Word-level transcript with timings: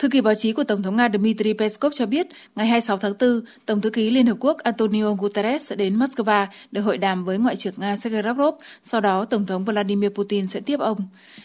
Thư 0.00 0.08
ký 0.08 0.20
báo 0.20 0.34
chí 0.34 0.52
của 0.52 0.64
Tổng 0.64 0.82
thống 0.82 0.96
Nga 0.96 1.08
Dmitry 1.08 1.52
Peskov 1.52 1.92
cho 1.94 2.06
biết, 2.06 2.26
ngày 2.56 2.66
26 2.66 2.96
tháng 2.96 3.12
4, 3.20 3.40
Tổng 3.66 3.80
thư 3.80 3.90
ký 3.90 4.10
Liên 4.10 4.26
Hợp 4.26 4.36
Quốc 4.40 4.58
Antonio 4.58 5.12
Guterres 5.14 5.68
sẽ 5.68 5.76
đến 5.76 5.98
Moscow 5.98 6.46
để 6.70 6.80
hội 6.80 6.98
đàm 6.98 7.24
với 7.24 7.38
Ngoại 7.38 7.56
trưởng 7.56 7.74
Nga 7.76 7.96
Sergei 7.96 8.22
Lavrov, 8.22 8.54
sau 8.82 9.00
đó 9.00 9.24
Tổng 9.24 9.46
thống 9.46 9.64
Vladimir 9.64 10.10
Putin 10.10 10.46
sẽ 10.46 10.60
tiếp 10.60 10.80
ông. 10.80 10.98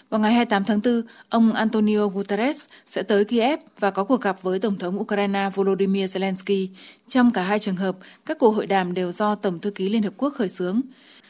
Vào 0.10 0.20
ngày 0.20 0.34
28 0.34 0.64
tháng 0.64 0.80
4, 0.84 1.02
ông 1.30 1.54
Antonio 1.54 2.08
Guterres 2.08 2.68
sẽ 2.86 3.04
tới 3.04 3.26
Kiev 3.26 3.60
và 3.80 3.92
có 3.92 4.04
cuộc 4.04 4.22
gặp 4.22 4.42
với 4.42 4.60
Tổng 4.60 4.78
thống 4.78 5.00
Ukraine 5.00 5.50
Volodymyr 5.56 6.18
Zelensky. 6.18 6.68
Trong 7.08 7.32
cả 7.32 7.44
hai 7.44 7.60
trường 7.60 7.76
hợp, 7.76 7.96
các 8.26 8.40
cuộc 8.40 8.52
hội 8.52 8.68
đàm 8.68 8.94
đều 8.94 9.12
do 9.12 9.36
Tổng 9.36 9.60
thư 9.60 9.72
ký 9.72 9.90
Liên 9.90 10.04
Hợp 10.04 10.14
Quốc 10.18 10.34
khởi 10.34 10.50
xướng. 10.50 10.82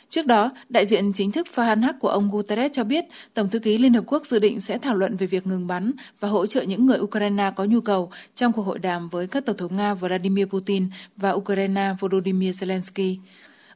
Trước 0.09 0.25
đó, 0.25 0.49
đại 0.69 0.85
diện 0.85 1.13
chính 1.13 1.31
thức 1.31 1.47
Fahan 1.55 1.81
Haq 1.81 1.93
của 1.99 2.09
ông 2.09 2.29
Guterres 2.31 2.71
cho 2.71 2.83
biết 2.83 3.05
Tổng 3.33 3.49
thư 3.49 3.59
ký 3.59 3.77
Liên 3.77 3.93
Hợp 3.93 4.03
Quốc 4.07 4.25
dự 4.25 4.39
định 4.39 4.61
sẽ 4.61 4.77
thảo 4.77 4.95
luận 4.95 5.17
về 5.17 5.27
việc 5.27 5.47
ngừng 5.47 5.67
bắn 5.67 5.91
và 6.19 6.29
hỗ 6.29 6.45
trợ 6.45 6.61
những 6.61 6.85
người 6.85 6.99
Ukraine 6.99 7.51
có 7.55 7.63
nhu 7.63 7.81
cầu 7.81 8.11
trong 8.35 8.51
cuộc 8.53 8.61
hội 8.61 8.79
đàm 8.79 9.09
với 9.09 9.27
các 9.27 9.45
Tổng 9.45 9.57
thống 9.57 9.75
Nga 9.75 9.93
Vladimir 9.93 10.45
Putin 10.45 10.85
và 11.17 11.31
Ukraine 11.31 11.95
Volodymyr 11.99 12.49
Zelensky. 12.49 13.17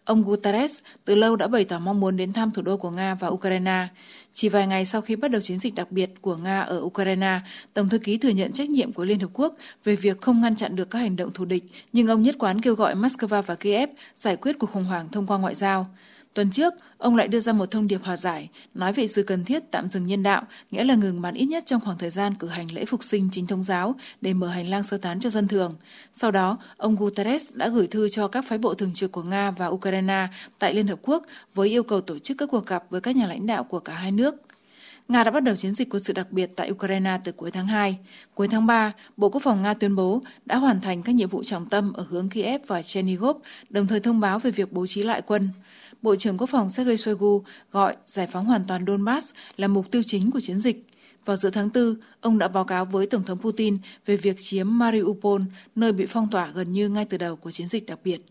Ông 0.06 0.24
Guterres 0.24 0.80
từ 1.06 1.16
lâu 1.16 1.36
đã 1.36 1.48
bày 1.48 1.66
tỏ 1.66 1.80
mong 1.80 2.00
muốn 2.00 2.18
đến 2.18 2.34
thăm 2.34 2.52
thủ 2.52 2.62
đô 2.62 2.78
của 2.78 2.90
Nga 2.90 3.16
và 3.16 3.28
Ukraine. 3.28 3.88
Chỉ 4.34 4.50
vài 4.50 4.68
ngày 4.68 4.86
sau 4.86 5.02
khi 5.02 5.16
bắt 5.16 5.32
đầu 5.32 5.42
chiến 5.42 5.60
dịch 5.60 5.76
đặc 5.76 5.92
biệt 5.92 6.10
của 6.22 6.36
Nga 6.36 6.62
ở 6.62 6.80
Ukraine, 6.82 7.40
Tổng 7.74 7.90
thư 7.90 7.98
ký 7.98 8.18
thừa 8.18 8.30
nhận 8.30 8.52
trách 8.52 8.70
nhiệm 8.70 8.94
của 8.94 9.06
Liên 9.06 9.20
Hợp 9.20 9.30
Quốc 9.34 9.56
về 9.84 9.96
việc 9.96 10.22
không 10.22 10.42
ngăn 10.42 10.56
chặn 10.56 10.76
được 10.76 10.90
các 10.90 11.00
hành 11.00 11.16
động 11.16 11.32
thù 11.34 11.46
địch, 11.46 11.64
nhưng 11.94 12.08
ông 12.08 12.24
nhất 12.24 12.36
quán 12.40 12.62
kêu 12.62 12.76
gọi 12.76 12.96
Moscow 12.96 13.42
và 13.42 13.56
Kiev 13.56 13.90
giải 14.16 14.36
quyết 14.36 14.60
cuộc 14.60 14.72
khủng 14.72 14.84
hoảng 14.84 15.10
thông 15.12 15.28
qua 15.28 15.38
ngoại 15.38 15.56
giao. 15.56 15.86
Tuần 16.34 16.52
trước, 16.52 16.74
ông 16.98 17.16
lại 17.16 17.28
đưa 17.28 17.40
ra 17.40 17.54
một 17.54 17.72
thông 17.72 17.88
điệp 17.88 18.04
hòa 18.04 18.18
giải, 18.18 18.50
nói 18.74 18.94
về 18.94 19.08
sự 19.08 19.24
cần 19.24 19.46
thiết 19.46 19.64
tạm 19.72 19.90
dừng 19.90 20.06
nhân 20.06 20.24
đạo, 20.24 20.44
nghĩa 20.72 20.84
là 20.84 20.96
ngừng 20.96 21.22
bắn 21.22 21.34
ít 21.34 21.46
nhất 21.46 21.64
trong 21.66 21.82
khoảng 21.82 21.98
thời 21.98 22.10
gian 22.10 22.34
cử 22.36 22.48
hành 22.48 22.72
lễ 22.72 22.86
phục 22.86 23.04
sinh 23.04 23.30
chính 23.32 23.48
thống 23.48 23.64
giáo 23.64 23.96
để 24.22 24.34
mở 24.34 24.48
hành 24.48 24.70
lang 24.70 24.84
sơ 24.84 24.98
tán 24.98 25.20
cho 25.20 25.30
dân 25.30 25.48
thường. 25.48 25.74
Sau 26.14 26.32
đó, 26.32 26.58
ông 26.78 26.96
Guterres 26.96 27.54
đã 27.54 27.68
gửi 27.68 27.88
thư 27.88 28.10
cho 28.10 28.28
các 28.28 28.46
phái 28.48 28.58
bộ 28.58 28.74
thường 28.74 28.94
trực 28.94 29.12
của 29.12 29.24
Nga 29.24 29.52
và 29.52 29.68
Ukraine 29.68 30.28
tại 30.60 30.74
Liên 30.74 30.88
Hợp 30.88 31.00
Quốc 31.02 31.24
với 31.56 31.70
yêu 31.70 31.84
cầu 31.84 32.02
tổ 32.02 32.20
chức 32.20 32.38
các 32.38 32.50
cuộc 32.52 32.66
gặp 32.66 32.84
với 32.90 33.02
các 33.02 33.16
nhà 33.16 33.28
lãnh 33.28 33.48
đạo 33.48 33.64
của 33.64 33.80
cả 33.80 33.94
hai 33.94 34.12
nước. 34.12 34.36
Nga 35.10 35.24
đã 35.24 35.32
bắt 35.32 35.44
đầu 35.44 35.56
chiến 35.56 35.76
dịch 35.76 35.90
quân 35.90 36.04
sự 36.04 36.14
đặc 36.14 36.32
biệt 36.32 36.50
tại 36.56 36.72
Ukraine 36.72 37.20
từ 37.24 37.32
cuối 37.32 37.52
tháng 37.52 37.68
2. 37.68 37.98
Cuối 38.34 38.48
tháng 38.48 38.66
3, 38.66 38.94
Bộ 39.18 39.30
Quốc 39.30 39.42
phòng 39.44 39.62
Nga 39.62 39.74
tuyên 39.74 39.96
bố 39.96 40.22
đã 40.46 40.58
hoàn 40.58 40.82
thành 40.82 41.04
các 41.04 41.16
nhiệm 41.16 41.30
vụ 41.30 41.44
trọng 41.44 41.70
tâm 41.70 41.94
ở 41.94 42.06
hướng 42.10 42.30
Kiev 42.30 42.62
và 42.68 42.82
Chernigov, 42.82 43.38
đồng 43.70 43.88
thời 43.88 44.00
thông 44.00 44.20
báo 44.20 44.40
về 44.40 44.52
việc 44.52 44.72
bố 44.72 44.88
trí 44.88 45.04
lại 45.04 45.22
quân. 45.22 45.50
Bộ 46.02 46.16
trưởng 46.16 46.38
Quốc 46.38 46.50
phòng 46.50 46.70
Sergei 46.70 46.98
Shoigu 46.98 47.44
gọi 47.72 47.96
giải 48.06 48.28
phóng 48.28 48.46
hoàn 48.46 48.62
toàn 48.68 48.86
Donbass 48.88 49.34
là 49.58 49.68
mục 49.68 49.92
tiêu 49.92 50.02
chính 50.06 50.32
của 50.32 50.40
chiến 50.40 50.60
dịch. 50.60 50.86
Vào 51.26 51.38
giữa 51.38 51.50
tháng 51.50 51.70
4, 51.74 51.96
ông 52.22 52.38
đã 52.38 52.48
báo 52.48 52.66
cáo 52.66 52.86
với 52.86 53.06
Tổng 53.06 53.24
thống 53.24 53.42
Putin 53.42 53.78
về 54.06 54.16
việc 54.16 54.36
chiếm 54.40 54.68
Mariupol, 54.72 55.42
nơi 55.76 55.94
bị 55.94 56.06
phong 56.06 56.30
tỏa 56.32 56.48
gần 56.48 56.72
như 56.72 56.90
ngay 56.90 57.06
từ 57.06 57.18
đầu 57.18 57.36
của 57.36 57.52
chiến 57.52 57.68
dịch 57.68 57.86
đặc 57.86 58.00
biệt. 58.04 58.22